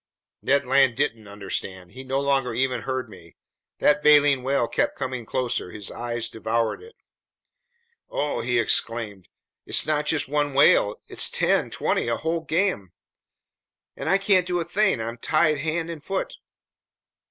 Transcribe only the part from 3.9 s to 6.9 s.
baleen whale kept coming closer. His eyes devoured